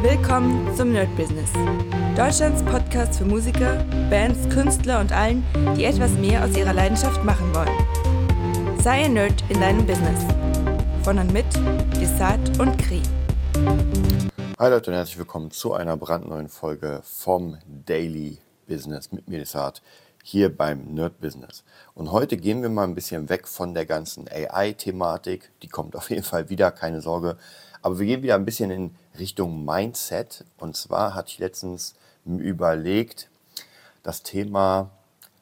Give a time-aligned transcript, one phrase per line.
[0.00, 1.50] Willkommen zum Nerd Business.
[2.16, 5.44] Deutschlands Podcast für Musiker, Bands, Künstler und allen,
[5.76, 8.78] die etwas mehr aus ihrer Leidenschaft machen wollen.
[8.80, 10.24] Sei ein Nerd in deinem Business.
[11.02, 11.46] Von und mit
[12.00, 13.02] Desart und Kri.
[14.60, 18.38] Hi Leute und herzlich willkommen zu einer brandneuen Folge vom Daily
[18.68, 19.82] Business mit mir Desart
[20.22, 21.64] hier beim Nerd Business.
[21.94, 25.50] Und heute gehen wir mal ein bisschen weg von der ganzen AI-Thematik.
[25.62, 27.36] Die kommt auf jeden Fall wieder, keine Sorge.
[27.88, 30.44] Aber wir gehen wieder ein bisschen in Richtung Mindset.
[30.58, 31.94] Und zwar hatte ich letztens
[32.26, 33.30] überlegt,
[34.02, 34.90] das Thema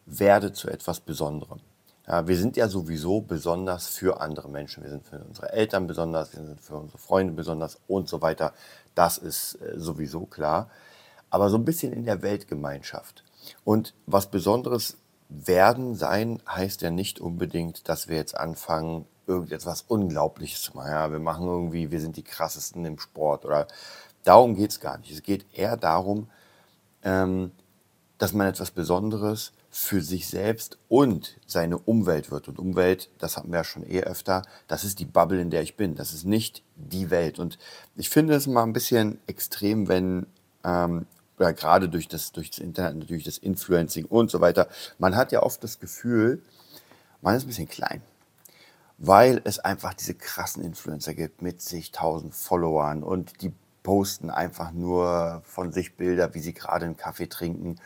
[0.05, 1.59] werde zu etwas Besonderem.
[2.07, 4.85] Ja, wir sind ja sowieso besonders für andere Menschen.
[4.85, 8.53] Wir sind für unsere Eltern besonders, wir sind für unsere Freunde besonders und so weiter.
[8.95, 10.71] Das ist äh, sowieso klar.
[11.31, 13.25] Aber so ein bisschen in der Weltgemeinschaft.
[13.65, 20.63] Und was Besonderes werden sein heißt ja nicht unbedingt, dass wir jetzt anfangen, irgendetwas Unglaubliches
[20.63, 20.91] zu machen.
[20.91, 23.67] Ja, wir machen irgendwie, wir sind die krassesten im Sport oder
[24.25, 25.13] darum geht es gar nicht.
[25.13, 26.29] Es geht eher darum,
[27.03, 27.53] ähm,
[28.19, 32.49] dass man etwas Besonderes für sich selbst und seine Umwelt wird.
[32.49, 35.63] Und Umwelt, das hatten wir ja schon eh öfter, das ist die Bubble, in der
[35.63, 35.97] ich bin.
[35.97, 37.39] Das ist nicht die Welt.
[37.39, 37.59] Und
[37.95, 40.27] ich finde es mal ein bisschen extrem, wenn,
[40.65, 41.07] ähm,
[41.39, 45.31] oder gerade durch das, durch das Internet, natürlich das Influencing und so weiter, man hat
[45.31, 46.41] ja oft das Gefühl,
[47.21, 48.01] man ist ein bisschen klein
[48.99, 53.53] weil es einfach diese krassen Influencer gibt mit zigtausend Followern und die
[53.83, 57.77] posten einfach nur von sich Bilder, wie sie gerade einen Kaffee trinken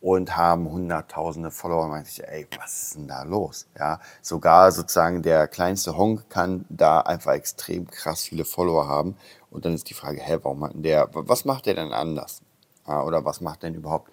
[0.00, 1.88] und haben hunderttausende Follower.
[1.88, 3.66] Man sich, ey, was ist denn da los?
[3.78, 9.16] Ja, sogar sozusagen der kleinste Honk kann da einfach extrem krass viele Follower haben.
[9.50, 12.42] Und dann ist die Frage, hä, warum hat der, was macht der denn anders?
[12.86, 14.12] Ja, oder was macht denn überhaupt?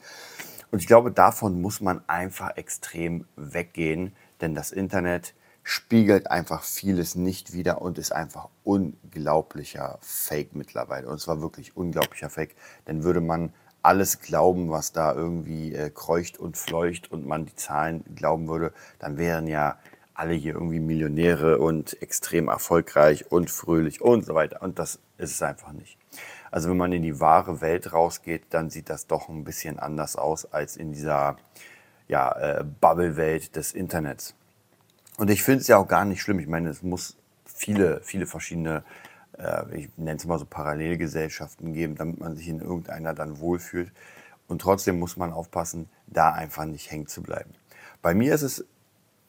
[0.71, 7.16] Und ich glaube, davon muss man einfach extrem weggehen, denn das Internet spiegelt einfach vieles
[7.16, 11.08] nicht wieder und ist einfach unglaublicher Fake mittlerweile.
[11.08, 12.55] Und zwar wirklich unglaublicher Fake.
[12.88, 17.55] Denn würde man alles glauben, was da irgendwie äh, kreucht und fleucht und man die
[17.55, 19.77] Zahlen glauben würde, dann wären ja
[20.14, 24.61] alle hier irgendwie Millionäre und extrem erfolgreich und fröhlich und so weiter.
[24.61, 25.98] Und das ist es einfach nicht.
[26.52, 30.16] Also wenn man in die wahre Welt rausgeht, dann sieht das doch ein bisschen anders
[30.16, 31.37] aus als in dieser
[32.08, 34.36] ja, äh, Bubble-Welt des Internets.
[35.17, 36.39] Und ich finde es ja auch gar nicht schlimm.
[36.39, 38.83] Ich meine, es muss viele, viele verschiedene,
[39.37, 43.91] äh, ich nenne es mal so Parallelgesellschaften geben, damit man sich in irgendeiner dann wohlfühlt.
[44.47, 47.51] Und trotzdem muss man aufpassen, da einfach nicht hängen zu bleiben.
[48.01, 48.65] Bei mir ist es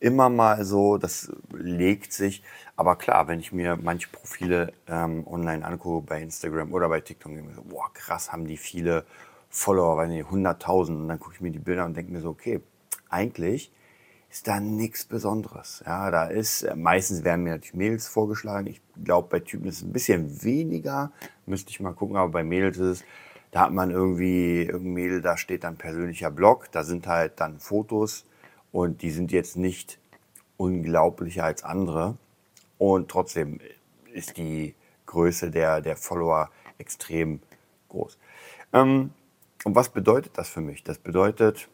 [0.00, 2.42] immer mal so, das legt sich.
[2.76, 7.32] Aber klar, wenn ich mir manche Profile ähm, online angucke, bei Instagram oder bei TikTok,
[7.32, 9.04] denke ich mir so, boah, krass, haben die viele
[9.48, 10.88] Follower, weil die 100.000.
[10.88, 12.60] Und dann gucke ich mir die Bilder und denke mir so, okay,
[13.08, 13.70] eigentlich
[14.34, 15.84] ist da nichts Besonderes.
[15.86, 18.66] Ja, da ist, äh, meistens werden mir natürlich Mädels vorgeschlagen.
[18.66, 21.12] Ich glaube, bei Typen ist es ein bisschen weniger.
[21.46, 23.04] Müsste ich mal gucken, aber bei Mädels ist es,
[23.52, 27.60] da hat man irgendwie, irgendein Mädel, da steht dann persönlicher Blog, da sind halt dann
[27.60, 28.26] Fotos
[28.72, 30.00] und die sind jetzt nicht
[30.56, 32.16] unglaublicher als andere.
[32.76, 33.60] Und trotzdem
[34.12, 34.74] ist die
[35.06, 37.38] Größe der, der Follower extrem
[37.88, 38.18] groß.
[38.72, 39.10] Ähm,
[39.62, 40.82] und was bedeutet das für mich?
[40.82, 41.68] Das bedeutet,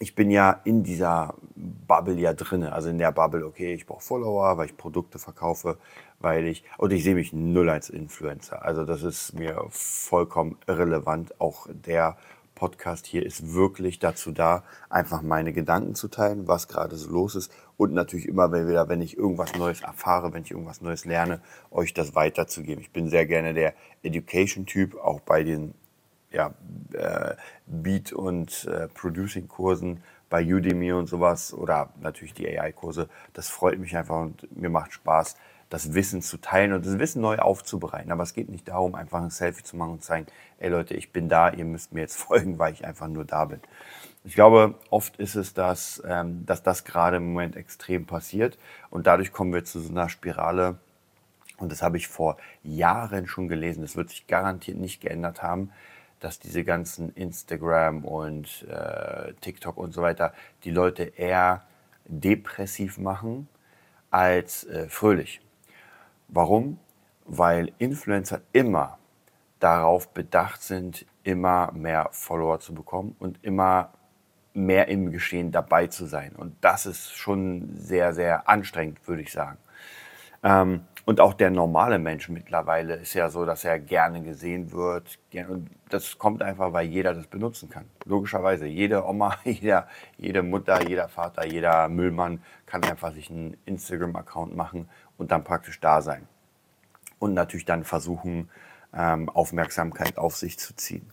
[0.00, 2.64] ich bin ja in dieser Bubble ja drin.
[2.64, 5.78] Also in der Bubble, okay, ich brauche Follower, weil ich Produkte verkaufe,
[6.20, 8.64] weil ich, und ich sehe mich null als Influencer.
[8.64, 11.40] Also das ist mir vollkommen irrelevant.
[11.40, 12.16] Auch der
[12.54, 17.36] Podcast hier ist wirklich dazu da, einfach meine Gedanken zu teilen, was gerade so los
[17.36, 17.52] ist.
[17.76, 21.94] Und natürlich immer wieder, wenn ich irgendwas Neues erfahre, wenn ich irgendwas Neues lerne, euch
[21.94, 22.82] das weiterzugeben.
[22.82, 25.74] Ich bin sehr gerne der Education-Typ, auch bei den
[26.30, 26.54] ja,
[26.92, 27.34] äh,
[27.66, 33.08] Beat- und äh, Producing-Kursen bei Udemy und sowas oder natürlich die AI-Kurse.
[33.32, 35.36] Das freut mich einfach und mir macht Spaß,
[35.70, 38.10] das Wissen zu teilen und das Wissen neu aufzubereiten.
[38.12, 40.26] Aber es geht nicht darum, einfach ein Selfie zu machen und zu sagen,
[40.58, 43.44] ey Leute, ich bin da, ihr müsst mir jetzt folgen, weil ich einfach nur da
[43.46, 43.60] bin.
[44.24, 48.58] Ich glaube, oft ist es das, ähm, dass das gerade im Moment extrem passiert
[48.90, 50.78] und dadurch kommen wir zu so einer Spirale,
[51.56, 55.72] und das habe ich vor Jahren schon gelesen, das wird sich garantiert nicht geändert haben,
[56.20, 60.32] dass diese ganzen Instagram und äh, TikTok und so weiter
[60.64, 61.62] die Leute eher
[62.06, 63.48] depressiv machen
[64.10, 65.40] als äh, fröhlich.
[66.28, 66.78] Warum?
[67.24, 68.98] Weil Influencer immer
[69.60, 73.92] darauf bedacht sind, immer mehr Follower zu bekommen und immer
[74.54, 76.34] mehr im Geschehen dabei zu sein.
[76.34, 79.58] Und das ist schon sehr, sehr anstrengend, würde ich sagen.
[80.42, 85.18] Ähm, und auch der normale Mensch mittlerweile ist ja so, dass er gerne gesehen wird.
[85.48, 87.86] Und das kommt einfach, weil jeder das benutzen kann.
[88.04, 88.66] Logischerweise.
[88.66, 89.88] Jede Oma, jeder,
[90.18, 95.80] jede Mutter, jeder Vater, jeder Müllmann kann einfach sich einen Instagram-Account machen und dann praktisch
[95.80, 96.28] da sein.
[97.18, 98.50] Und natürlich dann versuchen,
[98.92, 101.10] ähm, Aufmerksamkeit auf sich zu ziehen.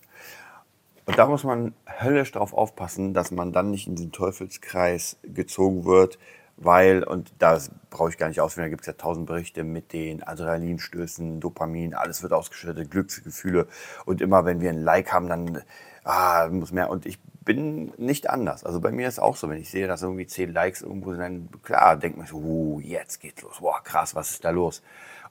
[1.06, 5.86] Und da muss man höllisch darauf aufpassen, dass man dann nicht in den Teufelskreis gezogen
[5.86, 6.20] wird,
[6.58, 7.60] weil, und da
[7.90, 11.94] brauche ich gar nicht ausführen, da gibt es ja tausend Berichte mit den Adrenalinstößen, Dopamin,
[11.94, 13.68] alles wird ausgeschüttet, Glücksgefühle.
[14.06, 15.62] Und immer wenn wir ein Like haben, dann
[16.06, 16.90] ah, muss mehr.
[16.90, 18.64] Und ich bin nicht anders.
[18.64, 21.22] Also bei mir ist auch so, wenn ich sehe, dass irgendwie zehn Likes irgendwo sind,
[21.22, 23.60] dann klar, denkt man so, uh, jetzt geht's los.
[23.60, 24.82] Boah, krass, was ist da los?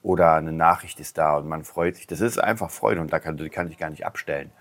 [0.03, 2.07] Oder eine Nachricht ist da und man freut sich.
[2.07, 4.53] Das ist einfach Freude und da kann, kann ich gar nicht abstellen.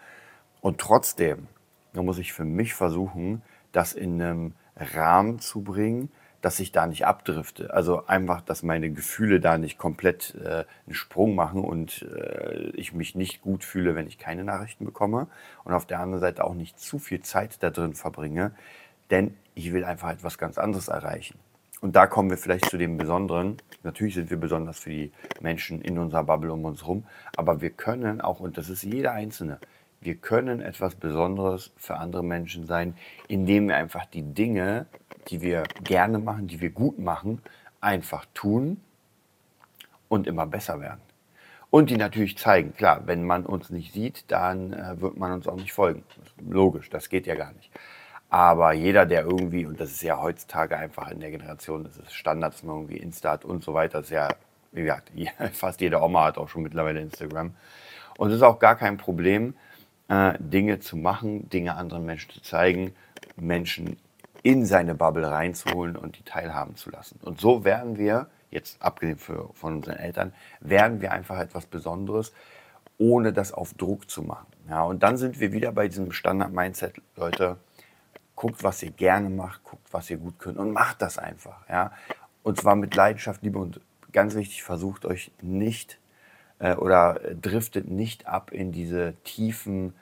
[0.62, 1.48] Und trotzdem,
[1.92, 3.42] da muss ich für mich versuchen,
[3.74, 6.10] das in einem Rahmen zu bringen,
[6.44, 7.74] dass ich da nicht abdrifte.
[7.74, 12.92] Also einfach, dass meine Gefühle da nicht komplett äh, einen Sprung machen und äh, ich
[12.92, 15.28] mich nicht gut fühle, wenn ich keine Nachrichten bekomme.
[15.64, 18.52] Und auf der anderen Seite auch nicht zu viel Zeit da drin verbringe,
[19.10, 21.40] denn ich will einfach etwas ganz anderes erreichen.
[21.80, 23.56] Und da kommen wir vielleicht zu dem Besonderen.
[23.84, 27.06] Natürlich sind wir besonders für die Menschen in unserer Bubble um uns herum,
[27.38, 29.60] aber wir können auch, und das ist jeder Einzelne,
[30.04, 32.96] wir können etwas Besonderes für andere Menschen sein,
[33.28, 34.88] indem wir einfach die Dinge
[35.30, 37.42] die wir gerne machen, die wir gut machen,
[37.82, 38.82] einfach tun
[40.08, 41.02] und immer besser werden.
[41.70, 42.76] Und die natürlich zeigen.
[42.76, 46.04] Klar, wenn man uns nicht sieht, dann äh, wird man uns auch nicht folgen.
[46.48, 47.72] Logisch, das geht ja gar nicht.
[48.30, 52.14] Aber jeder, der irgendwie, und das ist ja heutzutage einfach in der Generation, das ist
[52.14, 54.30] Standard, dass man irgendwie Insta hat und so weiter, das ist ja,
[54.72, 55.12] wie gesagt,
[55.54, 57.56] fast jede Oma hat auch schon mittlerweile Instagram.
[58.18, 59.56] Und es ist auch gar kein Problem,
[60.08, 62.94] äh, Dinge zu machen, Dinge anderen Menschen zu zeigen,
[63.36, 63.98] Menschen
[64.44, 67.20] in seine Bubble reinzuholen und die teilhaben zu lassen.
[67.24, 72.34] Und so werden wir, jetzt abgesehen für, von unseren Eltern, werden wir einfach etwas Besonderes,
[72.98, 74.48] ohne das auf Druck zu machen.
[74.70, 77.58] Ja, und dann sind wir wieder bei diesem Standard-Mindset, Leute,
[78.36, 81.68] guckt, was ihr gerne macht, guckt, was ihr gut könnt und macht das einfach.
[81.70, 81.92] Ja?
[82.44, 83.80] Und zwar mit Leidenschaft, Liebe und
[84.12, 86.00] ganz wichtig, versucht euch nicht
[86.60, 89.94] äh, oder driftet nicht ab in diese tiefen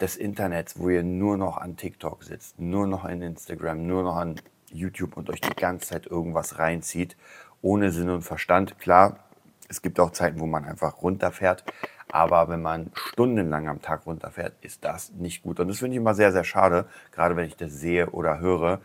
[0.00, 4.16] des Internets, wo ihr nur noch an TikTok sitzt, nur noch in Instagram, nur noch
[4.16, 4.36] an
[4.70, 7.16] YouTube und euch die ganze Zeit irgendwas reinzieht,
[7.60, 8.78] ohne Sinn und Verstand.
[8.78, 9.20] Klar,
[9.68, 11.64] es gibt auch Zeiten, wo man einfach runterfährt,
[12.10, 15.60] aber wenn man stundenlang am Tag runterfährt, ist das nicht gut.
[15.60, 18.80] Und das finde ich immer sehr, sehr schade, gerade wenn ich das sehe oder höre,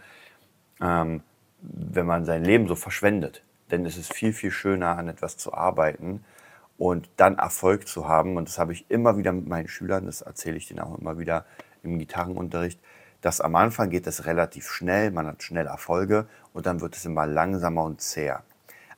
[0.79, 1.23] ähm,
[1.61, 3.43] wenn man sein Leben so verschwendet.
[3.71, 6.23] Denn es ist viel, viel schöner, an etwas zu arbeiten,
[6.77, 8.37] und dann Erfolg zu haben.
[8.37, 11.17] Und das habe ich immer wieder mit meinen Schülern, das erzähle ich denen auch immer
[11.17, 11.45] wieder
[11.83, 12.79] im Gitarrenunterricht,
[13.21, 17.05] dass am Anfang geht es relativ schnell, man hat schnell Erfolge und dann wird es
[17.05, 18.43] immer langsamer und zäher.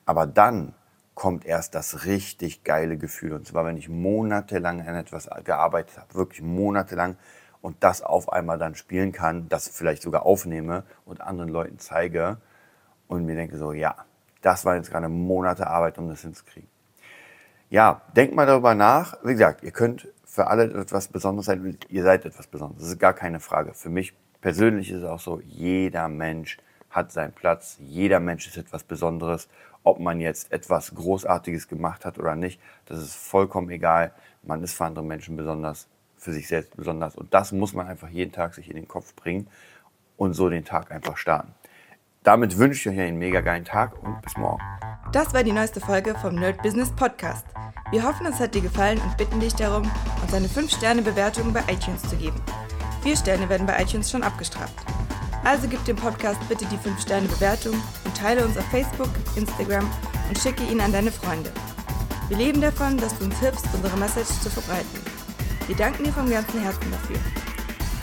[0.06, 0.74] Aber dann
[1.16, 3.34] kommt erst das richtig geile Gefühl.
[3.34, 7.18] Und zwar, wenn ich monatelang an etwas gearbeitet habe, wirklich monatelang
[7.62, 12.38] und das auf einmal dann spielen kann, das vielleicht sogar aufnehme und anderen Leuten zeige
[13.08, 13.96] und mir denke so, ja,
[14.42, 16.70] das war jetzt gerade Monate Arbeit, um das hinzukriegen
[17.70, 19.18] ja, denkt mal darüber nach.
[19.24, 21.78] Wie gesagt, ihr könnt für alle etwas Besonderes sein.
[21.90, 22.84] Ihr seid etwas Besonderes.
[22.84, 23.74] Das ist gar keine Frage.
[23.74, 26.58] Für mich persönlich ist es auch so, jeder Mensch
[26.90, 27.78] hat seinen Platz.
[27.80, 29.48] Jeder Mensch ist etwas Besonderes.
[29.84, 34.14] Ob man jetzt etwas Großartiges gemacht hat oder nicht, das ist vollkommen egal.
[34.44, 35.88] Man ist für andere Menschen besonders,
[36.18, 37.16] für sich selbst besonders.
[37.16, 39.48] Und das muss man einfach jeden Tag sich in den Kopf bringen
[40.18, 41.54] und so den Tag einfach starten.
[42.24, 44.62] Damit wünsche ich euch einen mega geilen Tag und bis morgen.
[45.14, 47.46] Das war die neueste Folge vom Nerd Business Podcast.
[47.92, 49.90] Wir hoffen, es hat dir gefallen und bitten dich darum,
[50.22, 52.40] uns eine 5-Sterne-Bewertung bei iTunes zu geben.
[53.02, 54.76] Vier Sterne werden bei iTunes schon abgestraft.
[55.46, 59.90] Also gib dem Podcast bitte die 5-Sterne-Bewertung und teile uns auf Facebook, Instagram
[60.28, 61.52] und schicke ihn an deine Freunde.
[62.28, 65.00] Wir leben davon, dass du uns hilfst, unsere Message zu verbreiten.
[65.68, 67.18] Wir danken dir vom ganzen Herzen dafür.